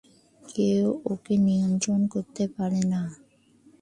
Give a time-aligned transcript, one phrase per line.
[0.41, 3.01] কেউ ওকে নিয়ন্ত্রণ করতে পারে না।